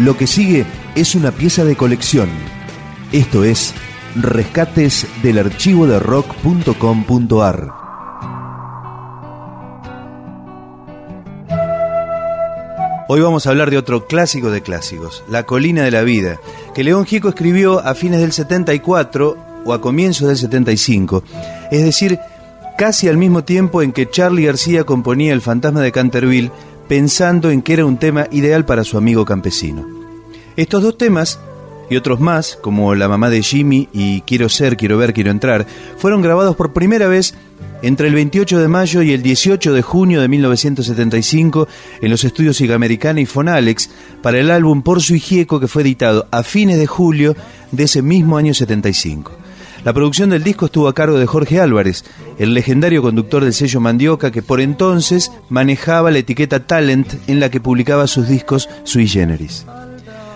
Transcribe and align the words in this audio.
Lo 0.00 0.16
que 0.16 0.26
sigue 0.26 0.64
es 0.94 1.14
una 1.14 1.30
pieza 1.30 1.62
de 1.62 1.76
colección. 1.76 2.30
Esto 3.12 3.44
es 3.44 3.74
Rescates 4.16 5.06
del 5.22 5.38
archivo 5.38 5.86
de 5.86 5.98
rock.com.ar. 5.98 7.68
Hoy 13.08 13.20
vamos 13.20 13.46
a 13.46 13.50
hablar 13.50 13.70
de 13.70 13.76
otro 13.76 14.06
clásico 14.06 14.50
de 14.50 14.62
clásicos, 14.62 15.22
La 15.28 15.42
colina 15.42 15.82
de 15.82 15.90
la 15.90 16.00
vida, 16.00 16.40
que 16.74 16.82
León 16.82 17.04
Gieco 17.04 17.28
escribió 17.28 17.80
a 17.80 17.94
fines 17.94 18.20
del 18.20 18.32
74 18.32 19.36
o 19.66 19.72
a 19.74 19.82
comienzos 19.82 20.28
del 20.28 20.38
75, 20.38 21.22
es 21.70 21.84
decir, 21.84 22.18
casi 22.78 23.08
al 23.08 23.18
mismo 23.18 23.44
tiempo 23.44 23.82
en 23.82 23.92
que 23.92 24.08
Charlie 24.08 24.46
García 24.46 24.84
componía 24.84 25.34
El 25.34 25.42
fantasma 25.42 25.82
de 25.82 25.92
Canterville, 25.92 26.52
pensando 26.90 27.52
en 27.52 27.62
que 27.62 27.74
era 27.74 27.86
un 27.86 27.98
tema 27.98 28.26
ideal 28.32 28.64
para 28.64 28.82
su 28.82 28.98
amigo 28.98 29.24
campesino. 29.24 29.86
Estos 30.56 30.82
dos 30.82 30.98
temas 30.98 31.38
y 31.88 31.94
otros 31.94 32.18
más, 32.18 32.58
como 32.60 32.96
La 32.96 33.08
mamá 33.08 33.30
de 33.30 33.44
Jimmy 33.44 33.88
y 33.92 34.22
Quiero 34.22 34.48
ser, 34.48 34.76
quiero 34.76 34.98
ver, 34.98 35.12
quiero 35.12 35.30
entrar, 35.30 35.68
fueron 35.98 36.20
grabados 36.20 36.56
por 36.56 36.72
primera 36.72 37.06
vez 37.06 37.34
entre 37.82 38.08
el 38.08 38.14
28 38.14 38.58
de 38.58 38.66
mayo 38.66 39.02
y 39.02 39.12
el 39.12 39.22
18 39.22 39.72
de 39.72 39.82
junio 39.82 40.20
de 40.20 40.26
1975 40.26 41.68
en 42.00 42.10
los 42.10 42.24
estudios 42.24 42.60
Igamericana 42.60 43.20
y 43.20 43.26
Fonalex 43.26 43.88
para 44.20 44.40
el 44.40 44.50
álbum 44.50 44.82
Por 44.82 45.00
su 45.00 45.14
Hijieco 45.14 45.60
que 45.60 45.68
fue 45.68 45.82
editado 45.82 46.26
a 46.32 46.42
fines 46.42 46.76
de 46.76 46.88
julio 46.88 47.36
de 47.70 47.84
ese 47.84 48.02
mismo 48.02 48.36
año 48.36 48.52
75. 48.52 49.30
La 49.84 49.94
producción 49.94 50.30
del 50.30 50.42
disco 50.42 50.66
estuvo 50.66 50.88
a 50.88 50.94
cargo 50.94 51.18
de 51.18 51.26
Jorge 51.26 51.58
Álvarez, 51.58 52.04
el 52.38 52.52
legendario 52.52 53.00
conductor 53.00 53.42
del 53.42 53.54
sello 53.54 53.80
Mandioca 53.80 54.30
que 54.30 54.42
por 54.42 54.60
entonces 54.60 55.32
manejaba 55.48 56.10
la 56.10 56.18
etiqueta 56.18 56.66
Talent 56.66 57.14
en 57.26 57.40
la 57.40 57.50
que 57.50 57.60
publicaba 57.60 58.06
sus 58.06 58.28
discos 58.28 58.68
sui 58.84 59.08
generis. 59.08 59.64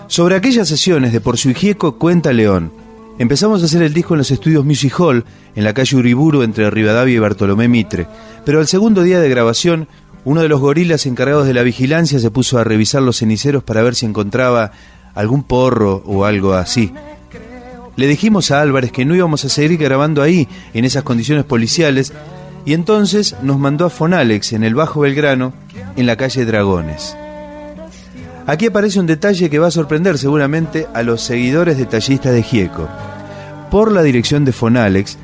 Sobre 0.07 0.35
aquellas 0.35 0.67
sesiones 0.67 1.13
de 1.13 1.21
Por 1.21 1.37
su 1.37 1.51
Hijieco 1.51 1.97
cuenta 1.97 2.33
León. 2.33 2.71
Empezamos 3.19 3.61
a 3.61 3.65
hacer 3.65 3.83
el 3.83 3.93
disco 3.93 4.15
en 4.15 4.19
los 4.19 4.31
estudios 4.31 4.65
Music 4.65 4.99
Hall, 4.99 5.25
en 5.55 5.63
la 5.63 5.73
calle 5.73 5.95
Uriburu 5.95 6.41
entre 6.41 6.69
Rivadavia 6.71 7.15
y 7.15 7.19
Bartolomé 7.19 7.67
Mitre. 7.67 8.07
Pero 8.45 8.59
al 8.59 8.67
segundo 8.67 9.03
día 9.03 9.19
de 9.19 9.29
grabación, 9.29 9.87
uno 10.25 10.41
de 10.41 10.49
los 10.49 10.59
gorilas 10.59 11.05
encargados 11.05 11.45
de 11.45 11.53
la 11.53 11.61
vigilancia 11.61 12.19
se 12.19 12.31
puso 12.31 12.57
a 12.57 12.63
revisar 12.63 13.03
los 13.03 13.17
ceniceros 13.17 13.63
para 13.63 13.83
ver 13.83 13.93
si 13.93 14.07
encontraba 14.07 14.71
algún 15.13 15.43
porro 15.43 16.03
o 16.05 16.25
algo 16.25 16.53
así. 16.53 16.91
Le 17.95 18.07
dijimos 18.07 18.51
a 18.51 18.61
Álvarez 18.61 18.91
que 18.91 19.05
no 19.05 19.15
íbamos 19.15 19.45
a 19.45 19.49
seguir 19.49 19.77
grabando 19.77 20.21
ahí, 20.21 20.47
en 20.73 20.85
esas 20.85 21.03
condiciones 21.03 21.45
policiales, 21.45 22.13
y 22.65 22.73
entonces 22.73 23.35
nos 23.41 23.59
mandó 23.59 23.85
a 23.85 23.89
Fonalex, 23.89 24.53
en 24.53 24.63
el 24.63 24.75
Bajo 24.75 25.01
Belgrano, 25.01 25.53
en 25.95 26.05
la 26.05 26.17
calle 26.17 26.45
Dragones. 26.45 27.15
Aquí 28.47 28.67
aparece 28.67 28.99
un 28.99 29.07
detalle 29.07 29.49
que 29.49 29.59
va 29.59 29.67
a 29.67 29.71
sorprender 29.71 30.17
seguramente 30.17 30.87
a 30.93 31.03
los 31.03 31.21
seguidores 31.21 31.77
detallistas 31.77 32.33
de 32.33 32.43
Gieco. 32.43 32.87
Por 33.71 33.91
la 33.91 34.03
dirección 34.03 34.45
de 34.45 34.51
Fonalex, 34.51 35.17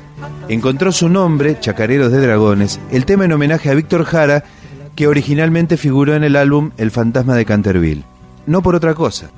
encontró 0.48 0.92
su 0.92 1.08
nombre, 1.08 1.58
Chacareros 1.60 2.10
de 2.10 2.20
Dragones, 2.20 2.80
el 2.90 3.04
tema 3.04 3.24
en 3.24 3.32
homenaje 3.32 3.70
a 3.70 3.74
Víctor 3.74 4.04
Jara, 4.04 4.44
que 4.96 5.06
originalmente 5.06 5.76
figuró 5.76 6.14
en 6.14 6.24
el 6.24 6.36
álbum 6.36 6.70
El 6.76 6.90
fantasma 6.90 7.36
de 7.36 7.44
Canterville. 7.44 8.04
No 8.46 8.62
por 8.62 8.74
otra 8.74 8.94
cosa. 8.94 9.30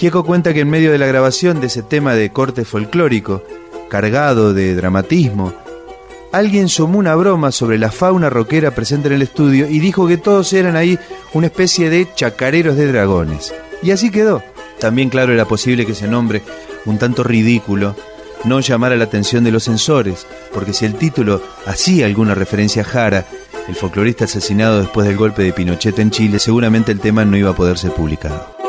Gieco 0.00 0.24
cuenta 0.24 0.54
que 0.54 0.60
en 0.60 0.70
medio 0.70 0.92
de 0.92 0.96
la 0.96 1.06
grabación 1.06 1.60
de 1.60 1.66
ese 1.66 1.82
tema 1.82 2.14
de 2.14 2.30
corte 2.30 2.64
folclórico, 2.64 3.42
cargado 3.90 4.54
de 4.54 4.74
dramatismo, 4.74 5.52
alguien 6.32 6.70
sumó 6.70 6.98
una 6.98 7.14
broma 7.16 7.52
sobre 7.52 7.76
la 7.76 7.92
fauna 7.92 8.30
rockera 8.30 8.70
presente 8.70 9.08
en 9.08 9.14
el 9.16 9.20
estudio 9.20 9.68
y 9.68 9.78
dijo 9.78 10.08
que 10.08 10.16
todos 10.16 10.54
eran 10.54 10.74
ahí 10.74 10.98
una 11.34 11.48
especie 11.48 11.90
de 11.90 12.08
chacareros 12.14 12.76
de 12.76 12.90
dragones. 12.90 13.52
Y 13.82 13.90
así 13.90 14.10
quedó. 14.10 14.42
También 14.78 15.10
claro 15.10 15.34
era 15.34 15.44
posible 15.44 15.84
que 15.84 15.92
ese 15.92 16.08
nombre, 16.08 16.40
un 16.86 16.96
tanto 16.96 17.22
ridículo, 17.22 17.94
no 18.44 18.60
llamara 18.60 18.96
la 18.96 19.04
atención 19.04 19.44
de 19.44 19.50
los 19.50 19.64
censores, 19.64 20.26
porque 20.54 20.72
si 20.72 20.86
el 20.86 20.94
título 20.94 21.42
hacía 21.66 22.06
alguna 22.06 22.34
referencia 22.34 22.80
a 22.80 22.86
Jara, 22.86 23.26
el 23.68 23.74
folclorista 23.74 24.24
asesinado 24.24 24.80
después 24.80 25.06
del 25.06 25.18
golpe 25.18 25.42
de 25.42 25.52
Pinochet 25.52 25.98
en 25.98 26.10
Chile, 26.10 26.38
seguramente 26.38 26.90
el 26.90 27.00
tema 27.00 27.26
no 27.26 27.36
iba 27.36 27.50
a 27.50 27.54
poder 27.54 27.76
ser 27.76 27.90
publicado. 27.92 28.59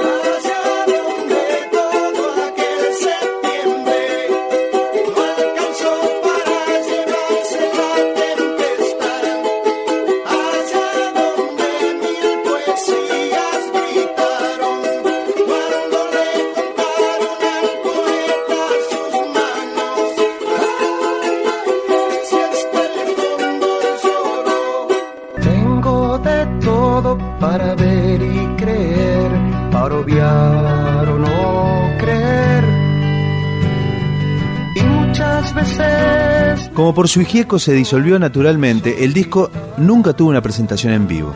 Como 36.91 37.03
por 37.03 37.07
su 37.07 37.21
hijieco 37.21 37.57
se 37.57 37.71
disolvió 37.71 38.19
naturalmente, 38.19 39.05
el 39.05 39.13
disco 39.13 39.49
nunca 39.77 40.11
tuvo 40.11 40.29
una 40.29 40.41
presentación 40.41 40.91
en 40.91 41.07
vivo. 41.07 41.33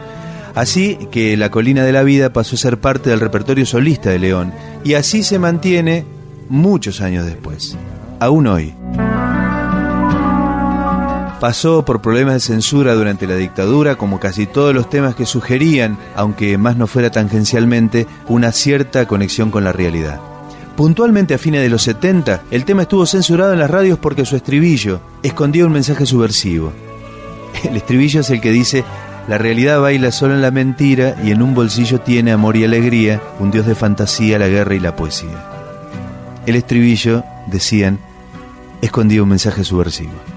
Así 0.54 1.08
que 1.12 1.38
La 1.38 1.50
Colina 1.50 1.86
de 1.86 1.94
la 1.94 2.04
Vida 2.04 2.34
pasó 2.34 2.56
a 2.56 2.60
ser 2.60 2.78
parte 2.82 3.10
del 3.10 3.22
repertorio 3.22 3.66
solista 3.66 4.10
de 4.10 4.20
León 4.20 4.52
y 4.84 4.96
así 4.96 5.24
se 5.24 5.40
mantiene 5.40 6.04
muchos 6.50 7.00
años 7.00 7.26
después, 7.26 7.78
aún 8.20 8.48
hoy. 8.48 8.74
Pasó 11.40 11.86
por 11.86 12.02
problemas 12.02 12.34
de 12.34 12.40
censura 12.42 12.94
durante 12.94 13.26
la 13.26 13.38
dictadura, 13.38 13.96
como 13.96 14.20
casi 14.20 14.48
todos 14.48 14.76
los 14.76 14.90
temas 14.90 15.16
que 15.16 15.26
sugerían, 15.26 15.98
aunque 16.18 16.58
más 16.58 16.76
no 16.76 16.86
fuera 16.86 17.12
tangencialmente, 17.12 18.08
una 18.28 18.52
cierta 18.52 19.08
conexión 19.08 19.52
con 19.52 19.64
la 19.64 19.72
realidad. 19.72 20.20
Puntualmente 20.76 21.34
a 21.34 21.38
fines 21.38 21.62
de 21.62 21.70
los 21.70 21.84
70, 21.84 22.44
el 22.52 22.66
tema 22.66 22.82
estuvo 22.82 23.06
censurado 23.06 23.54
en 23.54 23.60
las 23.60 23.72
radios 23.72 23.98
porque 23.98 24.26
su 24.26 24.36
estribillo 24.36 25.00
escondía 25.24 25.66
un 25.66 25.72
mensaje 25.72 26.06
subversivo. 26.06 26.74
El 27.64 27.78
estribillo 27.78 28.20
es 28.20 28.30
el 28.30 28.42
que 28.42 28.52
dice, 28.52 28.84
la 29.30 29.38
realidad 29.38 29.80
baila 29.80 30.12
solo 30.12 30.34
en 30.34 30.42
la 30.42 30.52
mentira 30.52 31.16
y 31.24 31.32
en 31.32 31.42
un 31.42 31.56
bolsillo 31.56 32.02
tiene 32.02 32.34
amor 32.34 32.58
y 32.58 32.66
alegría, 32.66 33.22
un 33.40 33.52
dios 33.52 33.66
de 33.66 33.74
fantasía, 33.74 34.38
la 34.38 34.50
guerra 34.50 34.76
y 34.76 34.80
la 34.80 34.96
poesía. 34.96 35.50
El 36.46 36.56
estribillo, 36.56 37.24
decían, 37.48 37.98
escondía 38.82 39.24
un 39.24 39.30
mensaje 39.30 39.64
subversivo. 39.64 40.35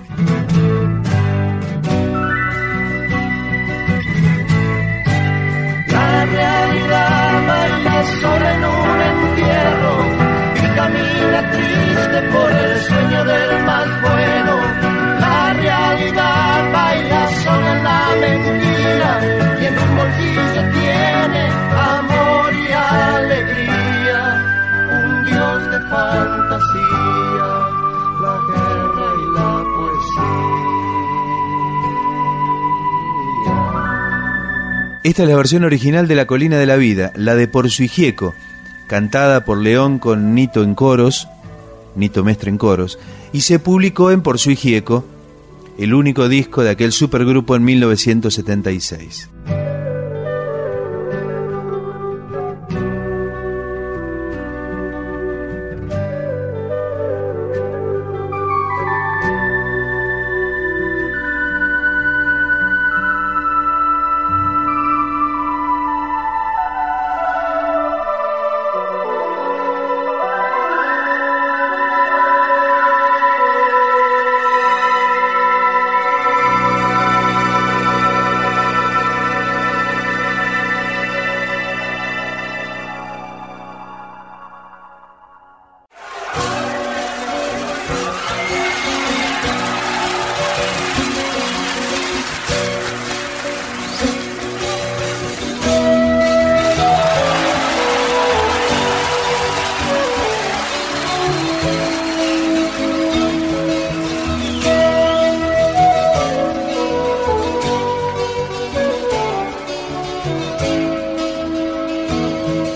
Esta 35.19 35.25
es 35.25 35.31
la 35.31 35.37
versión 35.37 35.65
original 35.65 36.07
de 36.07 36.15
La 36.15 36.29
Colina 36.29 36.59
de 36.59 36.67
la 36.67 36.77
Vida, 36.77 37.13
la 37.17 37.35
de 37.35 37.49
Por 37.49 37.69
su 37.71 37.83
Hijieco 37.83 38.37
cantada 38.87 39.45
por 39.45 39.59
León 39.59 39.99
con 39.99 40.33
Nito 40.33 40.63
en 40.63 40.77
coros, 40.77 41.27
Nito 41.97 42.23
Mestre 42.23 42.51
en 42.53 42.57
coros, 42.57 43.01
y 43.33 43.41
se 43.41 43.59
publicó 43.59 44.13
en 44.13 44.23
Por 44.23 44.39
su 44.39 44.53
Hijieco, 44.53 45.05
el 45.77 45.93
único 45.93 46.29
disco 46.29 46.63
de 46.63 46.71
aquel 46.71 46.93
supergrupo 46.93 47.57
en 47.57 47.65
1976. 47.65 49.29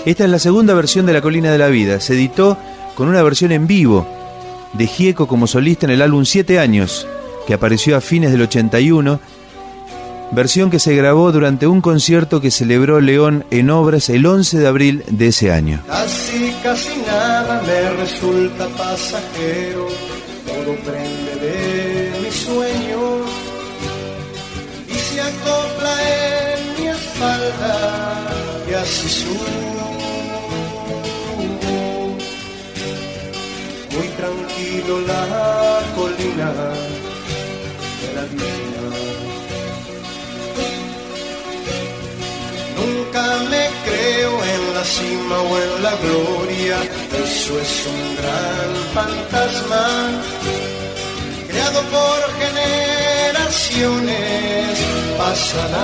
Esta 0.05 0.25
es 0.25 0.29
la 0.29 0.39
segunda 0.39 0.73
versión 0.73 1.05
de 1.05 1.13
La 1.13 1.21
Colina 1.21 1.49
de 1.49 1.57
la 1.57 1.67
Vida. 1.67 2.01
Se 2.01 2.13
editó 2.13 2.57
con 2.95 3.07
una 3.07 3.23
versión 3.23 3.53
en 3.53 3.67
vivo 3.67 4.05
de 4.73 4.85
Gieco 4.85 5.27
como 5.27 5.47
solista 5.47 5.85
en 5.85 5.91
el 5.91 6.01
álbum 6.01 6.25
Siete 6.25 6.59
Años, 6.59 7.07
que 7.47 7.53
apareció 7.53 7.95
a 7.95 8.01
fines 8.01 8.31
del 8.31 8.41
81, 8.41 9.21
versión 10.31 10.69
que 10.69 10.79
se 10.79 10.93
grabó 10.95 11.31
durante 11.31 11.67
un 11.67 11.79
concierto 11.79 12.41
que 12.41 12.51
celebró 12.51 12.99
León 12.99 13.45
en 13.49 13.69
Obras 13.69 14.09
el 14.09 14.25
11 14.25 14.59
de 14.59 14.67
abril 14.67 15.03
de 15.07 15.27
ese 15.27 15.53
año. 15.53 15.81
Casi, 15.87 16.53
casi 16.61 16.97
nada 17.07 17.61
me 17.65 17.89
resulta 18.01 18.67
pasajero, 18.69 19.87
todo 20.45 20.75
prende 20.83 21.35
de 21.39 22.11
mi 22.21 22.31
sueño 22.31 23.25
y 24.89 24.95
se 24.95 25.21
acopla 25.21 25.95
en 26.55 26.81
mi 26.81 26.89
espalda 26.89 28.27
y 28.69 28.73
así 28.73 29.07
subo. 29.07 29.72
Tranquilo 34.83 34.99
la 35.07 35.81
colina 35.95 36.51
de 38.01 38.07
la 38.15 38.23
vida. 38.23 38.83
Nunca 42.77 43.23
me 43.49 43.63
creo 43.85 44.33
en 44.43 44.61
la 44.73 44.83
cima 44.83 45.37
o 45.41 45.57
en 45.57 45.83
la 45.83 45.95
gloria, 45.95 46.77
eso 47.23 47.53
es 47.59 47.87
un 47.87 48.15
gran 48.17 48.75
fantasma, 48.93 49.85
creado 51.47 51.81
por 51.83 52.33
generaciones, 52.41 54.79
pasará. 55.17 55.83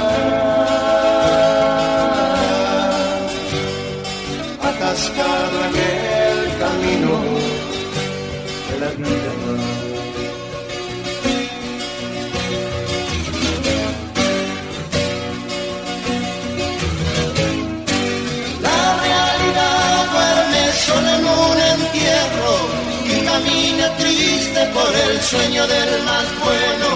El 25.20 25.26
sueño 25.26 25.68
del 25.68 26.04
más 26.04 26.28
bueno. 26.46 26.88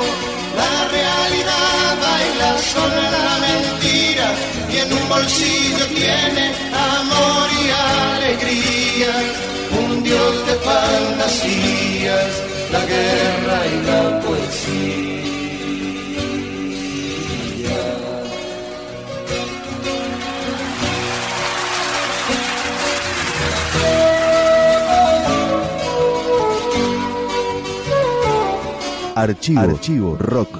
La 0.61 0.75
realidad 0.97 1.97
baila 2.05 2.57
sola 2.73 2.99
en 3.05 3.11
la 3.17 3.35
mentira 3.47 4.27
y 4.71 4.75
en 4.83 4.93
un 4.93 5.09
bolsillo 5.09 5.85
tiene 5.87 6.45
amor 6.99 7.47
y 7.63 7.65
alegría. 8.15 9.13
Un 9.81 10.03
dios 10.03 10.47
de 10.47 10.55
fantasías, 10.69 12.31
la 12.71 12.85
guerra 12.85 13.57
y 13.73 13.85
la 13.89 14.19
poesía. 14.21 15.32
Archivo, 29.15 29.60
Archivo. 29.60 30.15
Rock, 30.18 30.57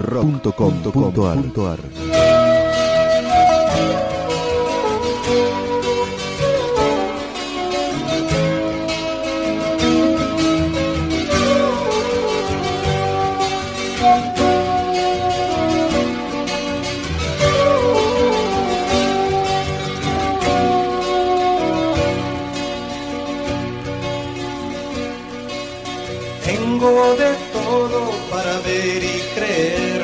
Tengo 26.54 27.16
de 27.16 27.32
todo 27.52 28.00
para 28.30 28.54
ver 28.60 29.02
y 29.04 29.18
creer, 29.34 30.02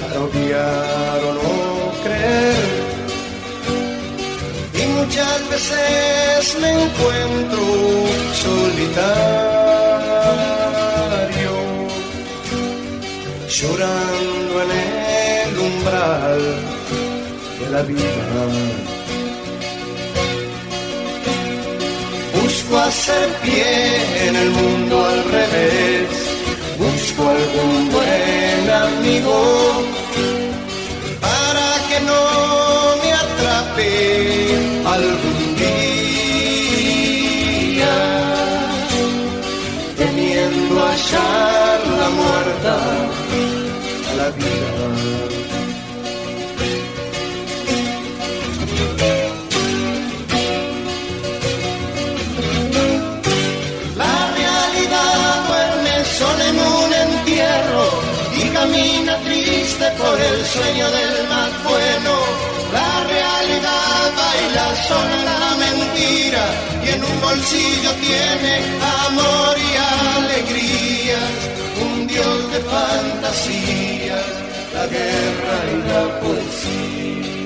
para 0.00 0.16
odiar 0.24 1.20
o 1.28 1.32
no 1.34 1.52
creer. 2.02 2.70
Y 4.80 4.82
muchas 4.98 5.38
veces 5.48 6.58
me 6.60 6.70
encuentro 6.82 7.62
solitario, 8.44 9.12
llorando 13.48 14.54
en 14.64 14.70
el 15.46 15.52
umbral 15.70 16.42
de 17.60 17.66
la 17.70 17.82
vida. 17.82 18.91
Busco 22.52 22.78
hacer 22.80 23.28
pie 23.40 24.28
en 24.28 24.36
el 24.36 24.50
mundo 24.50 25.02
al 25.06 25.24
revés, 25.24 26.08
busco 26.78 27.30
algún 27.30 27.90
buen 27.90 28.70
amigo 28.70 29.86
para 31.18 31.68
que 31.88 31.98
no 32.10 32.22
me 33.02 33.10
atrape 33.24 33.90
algún 34.84 35.41
sueño 60.52 60.90
del 60.90 61.28
más 61.28 61.52
bueno. 61.64 62.12
La 62.72 63.04
realidad 63.14 64.02
baila 64.20 64.66
sola 64.88 65.18
la 65.30 65.56
mentira 65.64 66.44
y 66.84 66.88
en 66.94 67.04
un 67.04 67.20
bolsillo 67.20 67.90
tiene 68.06 68.54
amor 69.06 69.54
y 69.58 69.72
alegrías. 70.16 71.32
Un 71.84 72.06
dios 72.06 72.52
de 72.52 72.60
fantasías, 72.74 74.26
la 74.74 74.86
guerra 74.86 75.56
y 75.72 75.88
la 75.90 76.20
poesía. 76.20 77.41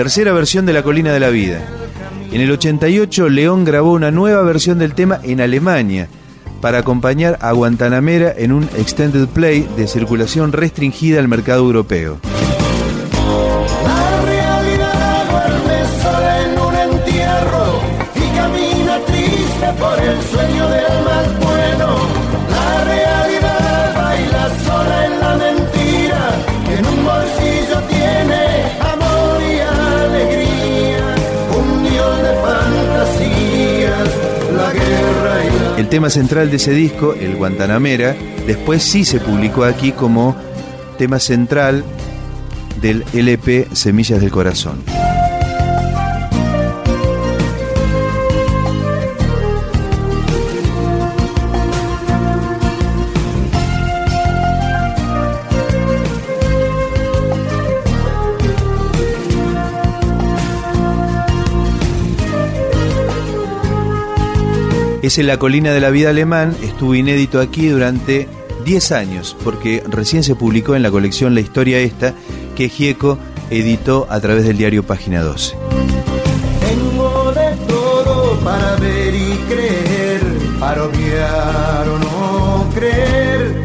Tercera 0.00 0.32
versión 0.32 0.64
de 0.64 0.72
La 0.72 0.82
Colina 0.82 1.12
de 1.12 1.20
la 1.20 1.28
Vida. 1.28 1.60
En 2.32 2.40
el 2.40 2.50
88 2.50 3.28
León 3.28 3.66
grabó 3.66 3.92
una 3.92 4.10
nueva 4.10 4.40
versión 4.40 4.78
del 4.78 4.94
tema 4.94 5.20
en 5.22 5.42
Alemania 5.42 6.08
para 6.62 6.78
acompañar 6.78 7.36
a 7.42 7.52
Guantanamera 7.52 8.32
en 8.34 8.52
un 8.52 8.62
extended 8.78 9.28
play 9.28 9.68
de 9.76 9.86
circulación 9.86 10.52
restringida 10.52 11.20
al 11.20 11.28
mercado 11.28 11.60
europeo. 11.60 12.18
Por 19.78 19.98
el 19.98 20.22
sueño 20.22 20.68
más 21.04 21.38
bueno. 21.40 21.99
El 35.80 35.88
tema 35.88 36.10
central 36.10 36.50
de 36.50 36.56
ese 36.56 36.72
disco, 36.72 37.14
el 37.14 37.36
Guantanamera, 37.36 38.14
después 38.46 38.82
sí 38.82 39.06
se 39.06 39.18
publicó 39.18 39.64
aquí 39.64 39.92
como 39.92 40.36
tema 40.98 41.18
central 41.18 41.84
del 42.82 43.02
LP 43.14 43.68
Semillas 43.72 44.20
del 44.20 44.30
Corazón. 44.30 44.82
Es 65.02 65.16
en 65.16 65.26
la 65.26 65.38
colina 65.38 65.72
de 65.72 65.80
la 65.80 65.88
vida 65.88 66.10
alemán, 66.10 66.54
estuvo 66.62 66.94
inédito 66.94 67.40
aquí 67.40 67.68
durante 67.68 68.28
10 68.66 68.92
años, 68.92 69.34
porque 69.42 69.82
recién 69.88 70.22
se 70.22 70.34
publicó 70.34 70.74
en 70.74 70.82
la 70.82 70.90
colección 70.90 71.34
La 71.34 71.40
Historia 71.40 71.78
Esta, 71.78 72.12
que 72.54 72.68
Gieco 72.68 73.18
editó 73.48 74.06
a 74.10 74.20
través 74.20 74.44
del 74.44 74.58
diario 74.58 74.82
Página 74.82 75.22
12. 75.22 75.56
Tengo 76.68 77.32
de 77.32 77.66
todo 77.66 78.38
para 78.40 78.76
ver 78.76 79.14
y 79.14 79.38
creer, 79.48 80.20
para 80.60 80.84
obviar 80.84 81.88
o 81.88 81.98
no 81.98 82.70
creer. 82.74 83.62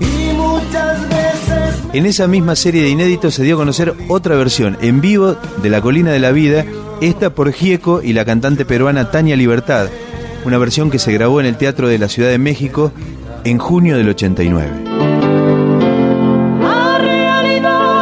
Y 0.00 0.32
muchas 0.36 1.02
veces 1.02 1.82
En 1.92 2.06
esa 2.06 2.26
misma 2.26 2.56
serie 2.56 2.82
de 2.82 2.88
inéditos 2.88 3.34
se 3.34 3.42
dio 3.42 3.56
a 3.56 3.58
conocer 3.58 3.94
otra 4.08 4.36
versión 4.36 4.78
en 4.80 5.02
vivo 5.02 5.36
de 5.62 5.68
La 5.68 5.82
Colina 5.82 6.12
de 6.12 6.18
la 6.18 6.32
Vida, 6.32 6.64
esta 7.00 7.30
por 7.30 7.52
Gieco 7.52 8.02
y 8.02 8.12
la 8.12 8.24
cantante 8.24 8.64
peruana 8.64 9.10
Tania 9.10 9.36
Libertad, 9.36 9.88
una 10.44 10.58
versión 10.58 10.90
que 10.90 10.98
se 10.98 11.12
grabó 11.12 11.40
en 11.40 11.46
el 11.46 11.56
Teatro 11.56 11.88
de 11.88 11.98
la 11.98 12.08
Ciudad 12.08 12.30
de 12.30 12.38
México 12.38 12.92
en 13.44 13.58
junio 13.58 13.96
del 13.96 14.08
89. 14.08 14.70
La 16.60 16.98
realidad 16.98 17.96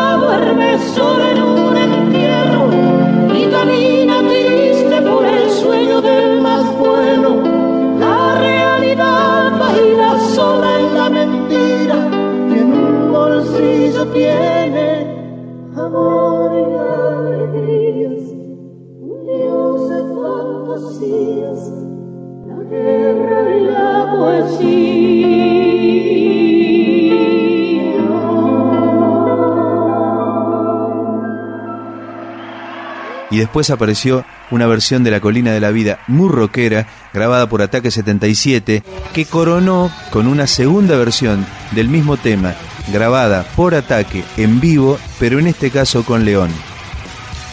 y 33.35 33.39
después 33.39 33.69
apareció 33.71 34.25
una 34.53 34.69
versión 34.69 35.03
de 35.03 35.11
La 35.11 35.19
Colina 35.19 35.51
de 35.51 35.59
la 35.59 35.73
Vida 35.73 35.99
muy 36.07 36.29
rockera, 36.29 36.87
grabada 37.13 37.49
por 37.49 37.63
Ataque 37.63 37.91
77, 37.91 38.85
que 39.13 39.25
coronó 39.27 39.91
con 40.11 40.29
una 40.29 40.47
segunda 40.47 40.97
versión 40.97 41.45
del 41.73 41.89
mismo 41.89 42.17
tema, 42.17 42.55
grabada 42.93 43.43
por 43.57 43.75
Ataque 43.75 44.23
en 44.37 44.61
vivo, 44.61 45.01
pero 45.19 45.41
en 45.41 45.49
este 45.49 45.73
caso 45.73 46.05
con 46.05 46.25
León. 46.25 46.51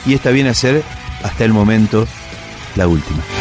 Y 0.05 0.13
esta 0.13 0.29
viene 0.29 0.51
a 0.51 0.53
ser, 0.53 0.83
hasta 1.23 1.45
el 1.45 1.51
momento, 1.51 2.07
la 2.75 2.87
última. 2.87 3.40